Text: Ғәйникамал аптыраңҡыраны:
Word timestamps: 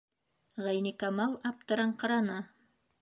Ғәйникамал 0.67 1.35
аптыраңҡыраны: 1.53 2.43